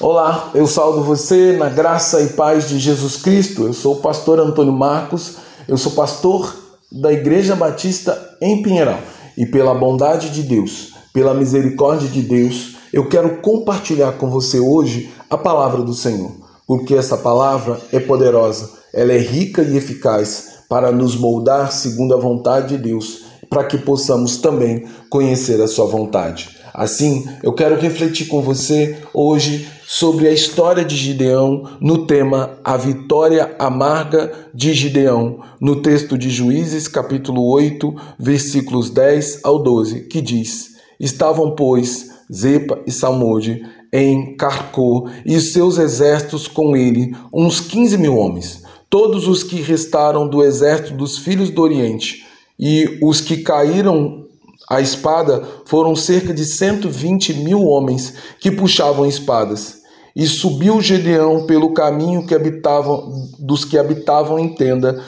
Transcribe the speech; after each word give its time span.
Olá, 0.00 0.52
eu 0.54 0.64
saldo 0.68 1.02
você 1.02 1.56
na 1.56 1.68
graça 1.68 2.22
e 2.22 2.28
paz 2.28 2.68
de 2.68 2.78
Jesus 2.78 3.16
Cristo. 3.16 3.64
Eu 3.64 3.72
sou 3.72 3.94
o 3.94 4.00
pastor 4.00 4.38
Antônio 4.38 4.72
Marcos, 4.72 5.38
eu 5.66 5.76
sou 5.76 5.90
pastor 5.90 6.54
da 6.92 7.12
Igreja 7.12 7.56
Batista 7.56 8.36
em 8.40 8.62
Pinheiral. 8.62 9.00
E 9.36 9.44
pela 9.44 9.74
bondade 9.74 10.30
de 10.30 10.44
Deus, 10.44 10.94
pela 11.12 11.34
misericórdia 11.34 12.08
de 12.08 12.22
Deus, 12.22 12.76
eu 12.92 13.08
quero 13.08 13.38
compartilhar 13.38 14.12
com 14.12 14.30
você 14.30 14.60
hoje 14.60 15.10
a 15.28 15.36
palavra 15.36 15.82
do 15.82 15.92
Senhor, 15.92 16.30
porque 16.64 16.94
essa 16.94 17.16
palavra 17.16 17.80
é 17.92 17.98
poderosa, 17.98 18.70
ela 18.94 19.12
é 19.12 19.18
rica 19.18 19.62
e 19.62 19.76
eficaz 19.76 20.60
para 20.68 20.92
nos 20.92 21.16
moldar 21.16 21.72
segundo 21.72 22.14
a 22.14 22.20
vontade 22.20 22.76
de 22.76 22.84
Deus, 22.84 23.22
para 23.50 23.64
que 23.64 23.76
possamos 23.76 24.36
também 24.36 24.86
conhecer 25.10 25.60
a 25.60 25.66
sua 25.66 25.86
vontade. 25.86 26.57
Assim, 26.74 27.26
eu 27.42 27.52
quero 27.52 27.80
refletir 27.80 28.26
com 28.26 28.40
você 28.42 28.98
hoje 29.12 29.68
sobre 29.86 30.28
a 30.28 30.32
história 30.32 30.84
de 30.84 30.94
Gideão 30.94 31.64
no 31.80 32.06
tema 32.06 32.58
A 32.62 32.76
Vitória 32.76 33.56
Amarga 33.58 34.32
de 34.52 34.74
Gideão, 34.74 35.40
no 35.60 35.76
texto 35.80 36.18
de 36.18 36.28
Juízes, 36.28 36.86
capítulo 36.86 37.50
8, 37.50 37.94
versículos 38.18 38.90
10 38.90 39.40
ao 39.44 39.62
12, 39.62 40.02
que 40.02 40.20
diz: 40.20 40.76
Estavam, 41.00 41.52
pois, 41.52 42.10
Zepa 42.32 42.78
e 42.86 42.92
Salmode 42.92 43.64
em 43.90 44.36
Carcô 44.36 45.08
e 45.24 45.40
seus 45.40 45.78
exércitos 45.78 46.46
com 46.46 46.76
ele, 46.76 47.16
uns 47.32 47.60
15 47.60 47.96
mil 47.96 48.16
homens, 48.16 48.62
todos 48.90 49.26
os 49.26 49.42
que 49.42 49.62
restaram 49.62 50.28
do 50.28 50.44
exército 50.44 50.94
dos 50.94 51.16
filhos 51.16 51.48
do 51.48 51.62
Oriente, 51.62 52.26
e 52.58 52.98
os 53.02 53.20
que 53.20 53.38
caíram 53.38 54.27
a 54.68 54.80
espada 54.80 55.46
foram 55.64 55.96
cerca 55.96 56.34
de 56.34 56.44
120 56.44 57.34
mil 57.34 57.64
homens 57.64 58.14
que 58.38 58.50
puxavam 58.50 59.06
espadas. 59.06 59.78
E 60.14 60.26
subiu 60.26 60.80
Gedeão 60.80 61.46
pelo 61.46 61.72
caminho 61.72 62.26
que 62.26 62.34
habitavam, 62.34 63.28
dos 63.38 63.64
que 63.64 63.78
habitavam 63.78 64.38
em 64.38 64.54
tenda 64.54 65.02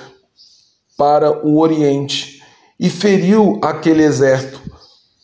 para 0.96 1.46
o 1.46 1.58
oriente 1.58 2.42
e 2.78 2.88
feriu 2.88 3.58
aquele 3.62 4.02
exército, 4.02 4.60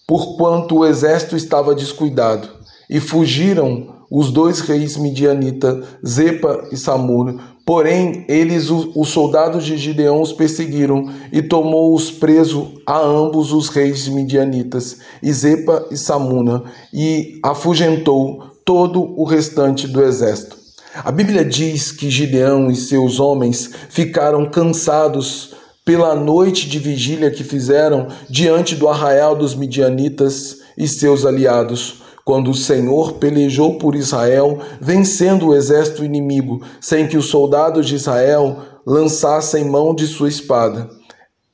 porquanto 0.06 0.78
o 0.78 0.86
exército 0.86 1.36
estava 1.36 1.74
descuidado. 1.74 2.48
E 2.90 3.00
fugiram 3.00 4.04
os 4.10 4.30
dois 4.30 4.60
reis 4.60 4.96
midianita, 4.96 5.82
Zepa 6.06 6.68
e 6.70 6.76
Samur, 6.76 7.40
Porém, 7.66 8.24
eles, 8.28 8.70
os 8.70 9.08
soldados 9.08 9.64
de 9.64 9.76
Gideão, 9.76 10.22
os 10.22 10.32
perseguiram 10.32 11.10
e 11.32 11.42
tomou-os 11.42 12.12
preso 12.12 12.80
a 12.86 12.96
ambos 12.96 13.52
os 13.52 13.68
reis 13.68 14.06
midianitas, 14.06 14.98
Izepa 15.20 15.84
e 15.90 15.96
Samuna, 15.96 16.62
e 16.94 17.40
afugentou 17.42 18.52
todo 18.64 19.02
o 19.20 19.24
restante 19.24 19.88
do 19.88 20.00
exército. 20.00 20.56
A 20.94 21.10
Bíblia 21.10 21.44
diz 21.44 21.90
que 21.90 22.08
Gideão 22.08 22.70
e 22.70 22.76
seus 22.76 23.18
homens 23.18 23.68
ficaram 23.88 24.48
cansados 24.48 25.56
pela 25.84 26.14
noite 26.14 26.68
de 26.68 26.78
vigília 26.78 27.32
que 27.32 27.42
fizeram 27.42 28.06
diante 28.30 28.76
do 28.76 28.88
arraial 28.88 29.34
dos 29.34 29.56
midianitas 29.56 30.58
e 30.78 30.86
seus 30.86 31.26
aliados 31.26 32.05
quando 32.26 32.50
o 32.50 32.54
Senhor 32.54 33.12
pelejou 33.12 33.78
por 33.78 33.94
Israel, 33.94 34.58
vencendo 34.80 35.46
o 35.46 35.54
exército 35.54 36.04
inimigo, 36.04 36.60
sem 36.80 37.06
que 37.06 37.16
os 37.16 37.26
soldados 37.26 37.86
de 37.86 37.94
Israel 37.94 38.62
lançassem 38.84 39.64
mão 39.64 39.94
de 39.94 40.08
sua 40.08 40.28
espada. 40.28 40.90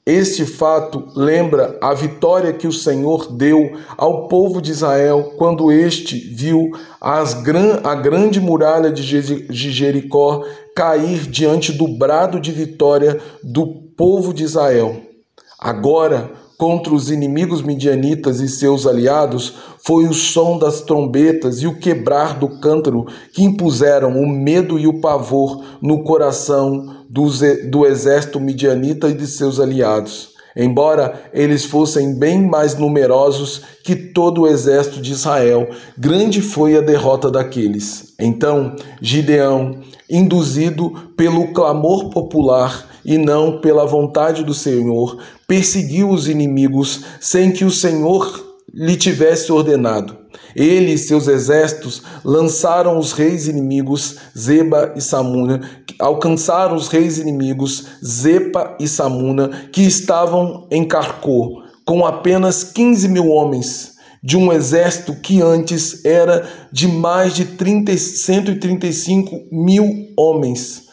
Este 0.07 0.47
fato 0.47 1.05
lembra 1.15 1.79
a 1.83 1.93
vitória 1.93 2.55
que 2.55 2.67
o 2.67 2.73
Senhor 2.73 3.31
deu 3.31 3.79
ao 3.99 4.29
povo 4.29 4.63
de 4.63 4.71
Israel 4.71 5.35
quando 5.37 5.71
este 5.71 6.19
viu 6.19 6.71
gran 7.45 7.81
a 7.85 7.95
grande 7.95 8.41
muralha 8.41 8.91
de 8.91 9.71
Jericó 9.71 10.43
cair 10.75 11.27
diante 11.27 11.71
do 11.71 11.87
brado 11.87 12.41
de 12.41 12.51
vitória 12.51 13.21
do 13.45 13.67
povo 13.95 14.33
de 14.33 14.43
Israel. 14.43 15.03
Agora, 15.61 16.33
contra 16.63 16.95
os 16.95 17.11
inimigos 17.11 17.61
midianitas 17.61 18.39
e 18.39 18.47
seus 18.47 18.87
aliados 18.87 19.53
foi 19.85 20.05
o 20.05 20.15
som 20.15 20.57
das 20.57 20.81
trombetas 20.81 21.61
e 21.61 21.67
o 21.67 21.77
quebrar 21.77 22.39
do 22.39 22.61
cântaro 22.61 23.09
que 23.33 23.43
impuseram 23.43 24.13
o 24.13 24.29
medo 24.29 24.79
e 24.79 24.87
o 24.87 25.01
pavor 25.01 25.65
no 25.83 26.05
coração 26.05 26.99
do 27.11 27.85
exército 27.85 28.39
midianita 28.39 29.09
e 29.09 29.13
de 29.13 29.27
seus 29.27 29.59
aliados. 29.59 30.35
Embora 30.55 31.25
eles 31.35 31.65
fossem 31.65 32.15
bem 32.15 32.41
mais 32.41 32.77
numerosos 32.77 33.63
que 33.83 33.97
todo 33.97 34.43
o 34.43 34.47
exército 34.47 35.03
de 35.03 35.11
Israel, 35.11 35.69
grande 35.99 36.41
foi 36.41 36.77
a 36.77 36.81
derrota 36.81 37.29
daqueles. 37.29 38.15
Então 38.21 38.77
Gideão, 39.01 39.81
induzido 40.09 40.91
pelo 41.17 41.53
clamor 41.53 42.11
popular, 42.11 42.93
e 43.05 43.19
não 43.19 43.61
pela 43.61 43.85
vontade 43.85 44.45
do 44.45 44.55
Senhor, 44.55 45.19
perseguiu 45.53 46.09
os 46.09 46.29
inimigos 46.29 47.05
sem 47.21 47.53
que 47.53 47.63
o 47.63 47.71
Senhor 47.71 48.57
lhe 48.73 48.97
tivesse 48.97 49.53
ordenado. 49.53 50.17
Ele 50.57 50.95
e 50.95 50.97
seus 50.99 51.29
exércitos 51.29 52.03
lançaram 52.25 52.99
os 52.99 53.13
reis 53.13 53.49
inimigos 53.49 54.17
Zeba 54.35 54.95
e 54.97 55.01
Samuna, 55.03 55.61
alcançaram 55.99 56.75
os 56.75 56.89
reis 56.89 57.19
inimigos 57.19 57.85
Zepa 58.03 58.75
e 58.81 58.89
Samuna, 58.89 59.51
que 59.71 59.83
estavam 59.83 60.67
em 60.71 60.89
Carcô, 60.89 61.63
com 61.85 62.07
apenas 62.07 62.65
15 62.65 63.09
mil 63.09 63.29
homens, 63.29 63.93
de 64.23 64.39
um 64.39 64.51
exército 64.51 65.15
que 65.17 65.43
antes 65.43 66.03
era 66.03 66.49
de 66.73 66.89
mais 66.89 67.35
de 67.35 67.45
30, 67.45 67.95
135 67.99 69.49
mil 69.53 70.15
homens. 70.17 70.85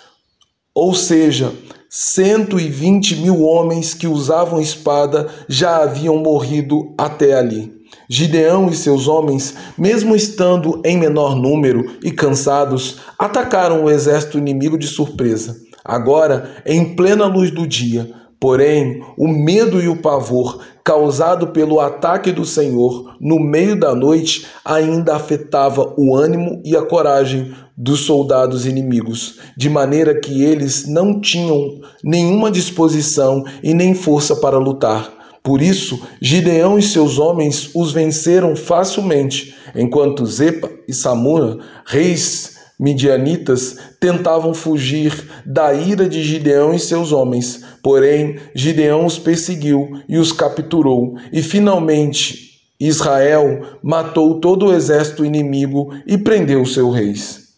Ou 0.76 0.94
seja, 0.94 1.54
120 1.90 3.16
mil 3.16 3.42
homens 3.42 3.96
que 3.96 4.06
usavam 4.06 4.62
espada 4.62 5.28
já 5.48 5.82
haviam 5.84 6.18
morrido 6.18 6.94
até 6.96 7.34
ali. 7.34 7.74
Gideão 8.08 8.70
e 8.70 8.76
seus 8.76 9.08
homens, 9.08 9.56
mesmo 9.76 10.16
estando 10.16 10.80
em 10.86 10.98
menor 10.98 11.36
número 11.36 11.98
e 12.04 12.12
cansados, 12.12 13.00
atacaram 13.18 13.84
o 13.84 13.90
exército 13.90 14.38
inimigo 14.38 14.78
de 14.78 14.86
surpresa. 14.86 15.58
Agora, 15.84 16.62
em 16.66 16.96
plena 16.96 17.26
luz 17.26 17.50
do 17.50 17.68
dia, 17.68 18.20
Porém, 18.40 19.04
o 19.18 19.28
medo 19.28 19.82
e 19.82 19.90
o 19.90 19.98
pavor 19.98 20.64
causado 20.82 21.48
pelo 21.48 21.82
ataque 21.82 22.32
do 22.32 22.46
Senhor 22.46 23.18
no 23.20 23.38
meio 23.38 23.78
da 23.78 23.94
noite 23.94 24.48
ainda 24.64 25.16
afetava 25.16 25.94
o 25.98 26.16
ânimo 26.16 26.62
e 26.64 26.76
a 26.76 26.82
coragem 26.82 27.54
dos 27.82 28.02
soldados 28.02 28.66
inimigos, 28.66 29.40
de 29.56 29.70
maneira 29.70 30.20
que 30.20 30.44
eles 30.44 30.86
não 30.86 31.22
tinham 31.22 31.80
nenhuma 32.04 32.52
disposição 32.52 33.46
e 33.64 33.74
nem 33.74 33.94
força 33.94 34.36
para 34.36 34.58
lutar. 34.58 35.14
Por 35.42 35.62
isso, 35.62 35.98
Gideão 36.22 36.78
e 36.78 36.82
seus 36.82 37.18
homens 37.18 37.72
os 37.74 37.94
venceram 37.94 38.54
facilmente, 38.54 39.56
enquanto 39.74 40.26
Zepa 40.26 40.70
e 40.86 40.94
Samura, 40.94 41.58
reis 41.86 42.58
midianitas 42.78 43.78
tentavam 43.98 44.54
fugir 44.54 45.14
da 45.46 45.74
ira 45.74 46.08
de 46.08 46.22
Gideão 46.22 46.74
e 46.74 46.80
seus 46.80 47.14
homens, 47.14 47.64
porém 47.82 48.38
Gideão 48.54 49.06
os 49.06 49.18
perseguiu 49.18 50.02
e 50.08 50.18
os 50.18 50.34
capturou, 50.34 51.16
e 51.32 51.42
finalmente 51.42 52.50
Israel 52.78 53.78
matou 53.82 54.42
todo 54.42 54.68
o 54.68 54.74
exército 54.74 55.24
inimigo 55.24 55.94
e 56.06 56.18
prendeu 56.18 56.66
seus 56.66 56.94
reis. 56.94 57.49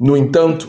No 0.00 0.16
entanto, 0.16 0.66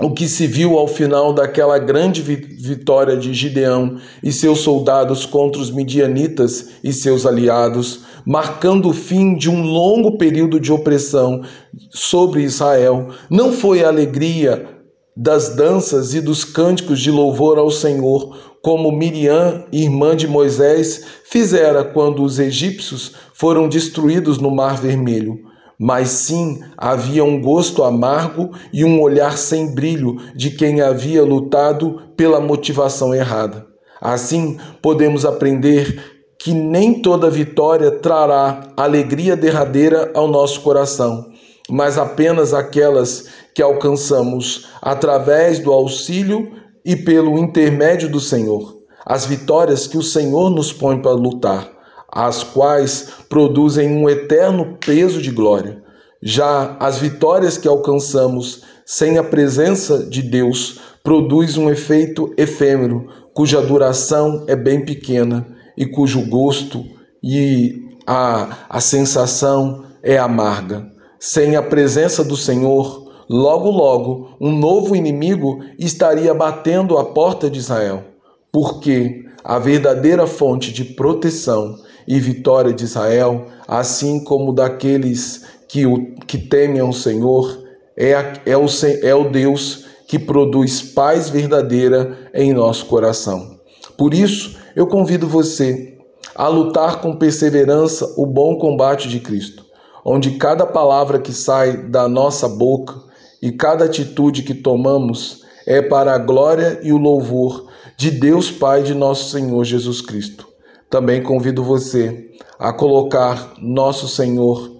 o 0.00 0.10
que 0.10 0.28
se 0.28 0.48
viu 0.48 0.76
ao 0.76 0.88
final 0.88 1.32
daquela 1.32 1.78
grande 1.78 2.20
vitória 2.20 3.16
de 3.16 3.32
Gideão 3.32 3.98
e 4.20 4.32
seus 4.32 4.58
soldados 4.58 5.24
contra 5.24 5.62
os 5.62 5.70
midianitas 5.70 6.70
e 6.82 6.92
seus 6.92 7.24
aliados, 7.24 8.00
marcando 8.26 8.88
o 8.88 8.92
fim 8.92 9.36
de 9.36 9.48
um 9.48 9.62
longo 9.62 10.18
período 10.18 10.58
de 10.58 10.72
opressão 10.72 11.42
sobre 11.90 12.42
Israel, 12.42 13.10
não 13.30 13.52
foi 13.52 13.84
a 13.84 13.88
alegria 13.88 14.68
das 15.16 15.54
danças 15.54 16.12
e 16.12 16.20
dos 16.20 16.42
cânticos 16.42 16.98
de 16.98 17.12
louvor 17.12 17.58
ao 17.58 17.70
Senhor, 17.70 18.36
como 18.60 18.90
Miriam, 18.90 19.64
irmã 19.70 20.16
de 20.16 20.26
Moisés, 20.26 21.04
fizera 21.24 21.84
quando 21.84 22.24
os 22.24 22.40
egípcios 22.40 23.12
foram 23.32 23.68
destruídos 23.68 24.38
no 24.38 24.50
Mar 24.50 24.80
Vermelho 24.80 25.46
mas 25.78 26.08
sim 26.08 26.60
havia 26.76 27.24
um 27.24 27.40
gosto 27.40 27.84
amargo 27.84 28.50
e 28.72 28.84
um 28.84 29.00
olhar 29.00 29.36
sem 29.36 29.74
brilho 29.74 30.16
de 30.34 30.50
quem 30.50 30.80
havia 30.80 31.22
lutado 31.22 32.02
pela 32.16 32.40
motivação 32.40 33.14
errada. 33.14 33.66
Assim, 34.00 34.58
podemos 34.80 35.24
aprender 35.24 36.16
que 36.38 36.52
nem 36.52 37.00
toda 37.00 37.30
vitória 37.30 37.90
trará 37.90 38.72
alegria 38.76 39.36
derradeira 39.36 40.10
ao 40.14 40.28
nosso 40.28 40.60
coração, 40.60 41.26
mas 41.68 41.98
apenas 41.98 42.54
aquelas 42.54 43.28
que 43.54 43.62
alcançamos 43.62 44.68
através 44.80 45.58
do 45.58 45.72
auxílio 45.72 46.52
e 46.84 46.94
pelo 46.94 47.38
intermédio 47.38 48.08
do 48.08 48.20
Senhor. 48.20 48.76
As 49.04 49.24
vitórias 49.24 49.86
que 49.86 49.98
o 49.98 50.02
Senhor 50.02 50.50
nos 50.50 50.72
põe 50.72 51.00
para 51.00 51.12
lutar 51.12 51.75
as 52.12 52.42
quais 52.42 53.10
produzem 53.28 53.90
um 53.90 54.08
eterno 54.08 54.76
peso 54.84 55.20
de 55.20 55.30
glória. 55.30 55.82
Já 56.22 56.76
as 56.80 56.98
vitórias 56.98 57.58
que 57.58 57.68
alcançamos 57.68 58.62
sem 58.84 59.18
a 59.18 59.24
presença 59.24 60.04
de 60.04 60.22
Deus 60.22 60.80
produz 61.02 61.56
um 61.56 61.70
efeito 61.70 62.32
efêmero, 62.36 63.08
cuja 63.34 63.60
duração 63.60 64.44
é 64.46 64.56
bem 64.56 64.84
pequena 64.84 65.46
e 65.76 65.84
cujo 65.86 66.28
gosto 66.28 66.84
e 67.22 67.82
a, 68.06 68.56
a 68.68 68.80
sensação 68.80 69.84
é 70.02 70.16
amarga. 70.16 70.90
Sem 71.18 71.56
a 71.56 71.62
presença 71.62 72.24
do 72.24 72.36
Senhor, 72.36 73.12
logo 73.28 73.70
logo 73.70 74.36
um 74.40 74.56
novo 74.56 74.94
inimigo 74.94 75.60
estaria 75.78 76.32
batendo 76.32 76.96
a 76.96 77.04
porta 77.04 77.50
de 77.50 77.58
Israel, 77.58 78.04
porque 78.52 79.24
a 79.44 79.58
verdadeira 79.58 80.26
fonte 80.26 80.72
de 80.72 80.84
proteção 80.84 81.76
e 82.06 82.20
vitória 82.20 82.72
de 82.72 82.84
Israel, 82.84 83.46
assim 83.66 84.22
como 84.22 84.52
daqueles 84.52 85.44
que, 85.68 85.86
o, 85.86 86.14
que 86.26 86.38
temem 86.38 86.80
ao 86.80 86.92
Senhor, 86.92 87.64
é, 87.96 88.12
é, 88.46 88.56
o, 88.56 88.66
é 89.02 89.14
o 89.14 89.30
Deus 89.30 89.86
que 90.06 90.18
produz 90.18 90.82
paz 90.82 91.28
verdadeira 91.28 92.30
em 92.32 92.52
nosso 92.52 92.86
coração. 92.86 93.58
Por 93.96 94.14
isso, 94.14 94.56
eu 94.74 94.86
convido 94.86 95.26
você 95.26 95.96
a 96.34 96.48
lutar 96.48 97.00
com 97.00 97.16
perseverança 97.16 98.12
o 98.16 98.26
bom 98.26 98.56
combate 98.58 99.08
de 99.08 99.20
Cristo, 99.20 99.64
onde 100.04 100.32
cada 100.32 100.66
palavra 100.66 101.18
que 101.18 101.32
sai 101.32 101.88
da 101.88 102.06
nossa 102.06 102.48
boca 102.48 102.94
e 103.42 103.50
cada 103.50 103.86
atitude 103.86 104.42
que 104.42 104.54
tomamos 104.54 105.44
é 105.66 105.82
para 105.82 106.14
a 106.14 106.18
glória 106.18 106.78
e 106.82 106.92
o 106.92 106.98
louvor 106.98 107.66
de 107.96 108.10
Deus 108.10 108.50
Pai 108.50 108.82
de 108.82 108.94
nosso 108.94 109.30
Senhor 109.30 109.64
Jesus 109.64 110.00
Cristo. 110.00 110.46
Também 110.88 111.22
convido 111.22 111.62
você 111.62 112.30
a 112.58 112.72
colocar 112.72 113.54
nosso 113.60 114.08
Senhor, 114.08 114.70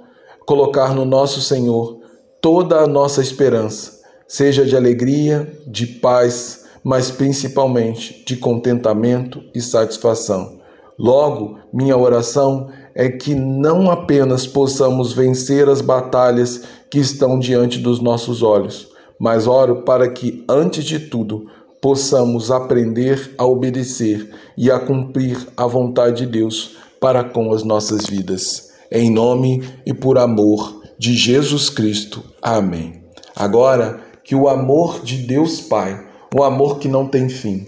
colocar 0.47 0.95
no 0.95 1.05
nosso 1.05 1.41
Senhor 1.41 1.99
toda 2.41 2.81
a 2.81 2.87
nossa 2.87 3.21
esperança, 3.21 4.01
seja 4.29 4.65
de 4.65 4.77
alegria, 4.77 5.53
de 5.67 5.87
paz, 5.87 6.65
mas 6.85 7.11
principalmente 7.11 8.25
de 8.25 8.37
contentamento 8.37 9.43
e 9.53 9.61
satisfação. 9.61 10.61
Logo, 10.97 11.59
minha 11.73 11.97
oração 11.97 12.71
é 12.95 13.09
que 13.09 13.35
não 13.35 13.91
apenas 13.91 14.47
possamos 14.47 15.13
vencer 15.13 15.69
as 15.69 15.81
batalhas 15.81 16.63
que 16.91 16.99
estão 16.99 17.39
diante 17.39 17.79
dos 17.81 18.01
nossos 18.01 18.43
olhos, 18.43 18.89
mas 19.19 19.47
oro 19.47 19.83
para 19.83 20.09
que, 20.09 20.45
antes 20.49 20.85
de 20.85 21.01
tudo, 21.01 21.47
possamos 21.87 22.51
aprender 22.51 23.33
a 23.39 23.47
obedecer 23.47 24.29
e 24.59 24.73
a 24.73 24.81
cumprir 24.81 25.39
a 25.57 25.69
vontade 25.69 26.27
de 26.27 26.33
Deus 26.33 26.77
para 27.01 27.23
com 27.23 27.53
as 27.53 27.63
nossas 27.63 28.07
vidas. 28.07 28.73
Em 28.91 29.09
nome 29.09 29.63
e 29.87 29.95
por 29.95 30.19
amor 30.19 30.83
de 30.99 31.15
Jesus 31.15 31.71
Cristo. 31.71 32.25
Amém. 32.43 33.05
Agora, 33.37 34.01
que 34.25 34.35
o 34.35 34.49
amor 34.49 35.01
de 35.05 35.19
Deus 35.19 35.61
Pai, 35.61 36.05
o 36.37 36.43
amor 36.43 36.81
que 36.81 36.89
não 36.89 37.07
tem 37.07 37.29
fim, 37.29 37.65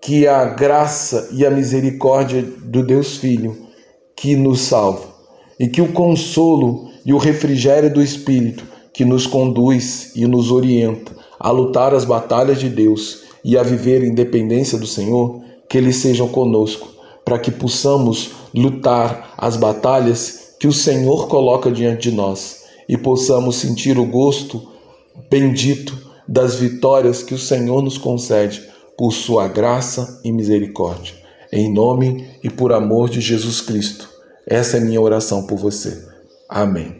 que 0.00 0.28
a 0.28 0.44
graça 0.44 1.30
e 1.32 1.44
a 1.44 1.50
misericórdia 1.50 2.42
do 2.42 2.80
Deus 2.80 3.16
Filho 3.16 3.56
que 4.14 4.36
nos 4.36 4.60
salva, 4.60 5.08
e 5.58 5.66
que 5.66 5.82
o 5.82 5.92
consolo 5.92 6.92
e 7.04 7.12
o 7.12 7.18
refrigério 7.18 7.92
do 7.92 8.00
Espírito 8.00 8.64
que 8.92 9.04
nos 9.04 9.26
conduz 9.26 10.12
e 10.14 10.26
nos 10.28 10.52
orienta 10.52 11.19
a 11.40 11.50
lutar 11.50 11.94
as 11.94 12.04
batalhas 12.04 12.60
de 12.60 12.68
Deus 12.68 13.22
e 13.42 13.56
a 13.56 13.62
viver 13.62 14.04
em 14.04 14.14
dependência 14.14 14.76
do 14.76 14.86
Senhor, 14.86 15.40
que 15.66 15.78
eles 15.78 15.96
sejam 15.96 16.28
conosco, 16.28 16.86
para 17.24 17.38
que 17.38 17.50
possamos 17.50 18.32
lutar 18.54 19.32
as 19.38 19.56
batalhas 19.56 20.54
que 20.60 20.68
o 20.68 20.72
Senhor 20.72 21.26
coloca 21.28 21.70
diante 21.70 22.10
de 22.10 22.16
nós 22.16 22.64
e 22.86 22.98
possamos 22.98 23.56
sentir 23.56 23.98
o 23.98 24.04
gosto 24.04 24.68
bendito 25.30 25.96
das 26.28 26.56
vitórias 26.56 27.22
que 27.22 27.34
o 27.34 27.38
Senhor 27.38 27.82
nos 27.82 27.96
concede 27.96 28.68
por 28.98 29.12
sua 29.12 29.48
graça 29.48 30.20
e 30.22 30.30
misericórdia. 30.30 31.14
Em 31.50 31.72
nome 31.72 32.28
e 32.44 32.50
por 32.50 32.72
amor 32.72 33.08
de 33.08 33.20
Jesus 33.20 33.60
Cristo. 33.60 34.08
Essa 34.46 34.76
é 34.76 34.80
minha 34.80 35.00
oração 35.00 35.46
por 35.46 35.56
você. 35.56 36.06
Amém. 36.48 36.99